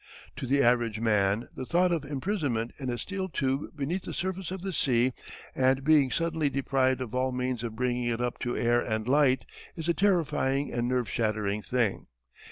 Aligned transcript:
To 0.37 0.47
the 0.47 0.63
average 0.63 0.99
man 0.99 1.47
the 1.55 1.63
thought 1.63 1.91
of 1.91 2.03
imprisonment 2.05 2.71
in 2.79 2.89
a 2.89 2.97
steel 2.97 3.29
tube 3.29 3.77
beneath 3.77 4.01
the 4.01 4.15
surface 4.15 4.49
of 4.49 4.63
the 4.63 4.73
sea, 4.73 5.13
and 5.53 5.83
being 5.83 6.09
suddenly 6.09 6.49
deprived 6.49 7.01
of 7.01 7.13
all 7.13 7.31
means 7.31 7.61
of 7.63 7.75
bringing 7.75 8.05
it 8.05 8.19
up 8.19 8.39
to 8.39 8.57
air 8.57 8.81
and 8.81 9.07
light 9.07 9.45
is 9.75 9.87
a 9.87 9.93
terrifying 9.93 10.73
and 10.73 10.87
nerve 10.87 11.07
shattering 11.07 11.61
thing. 11.61 12.07